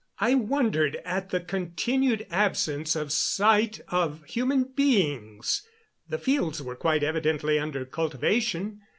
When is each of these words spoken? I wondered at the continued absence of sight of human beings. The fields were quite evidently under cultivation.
I 0.17 0.33
wondered 0.33 0.95
at 1.05 1.29
the 1.29 1.39
continued 1.39 2.25
absence 2.31 2.95
of 2.95 3.11
sight 3.11 3.81
of 3.89 4.23
human 4.25 4.63
beings. 4.63 5.61
The 6.09 6.17
fields 6.17 6.59
were 6.59 6.75
quite 6.75 7.03
evidently 7.03 7.59
under 7.59 7.85
cultivation. 7.85 8.81